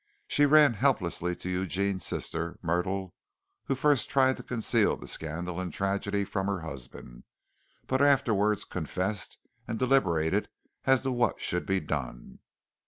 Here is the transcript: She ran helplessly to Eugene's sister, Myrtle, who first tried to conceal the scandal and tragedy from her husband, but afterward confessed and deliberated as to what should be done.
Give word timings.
She 0.27 0.47
ran 0.47 0.73
helplessly 0.73 1.35
to 1.35 1.47
Eugene's 1.49 2.07
sister, 2.07 2.57
Myrtle, 2.63 3.13
who 3.65 3.75
first 3.75 4.09
tried 4.09 4.35
to 4.37 4.41
conceal 4.41 4.97
the 4.97 5.07
scandal 5.07 5.59
and 5.59 5.71
tragedy 5.71 6.23
from 6.25 6.47
her 6.47 6.61
husband, 6.61 7.23
but 7.85 8.01
afterward 8.01 8.67
confessed 8.71 9.37
and 9.67 9.77
deliberated 9.77 10.49
as 10.85 11.03
to 11.03 11.11
what 11.11 11.39
should 11.39 11.67
be 11.67 11.79
done. 11.79 12.39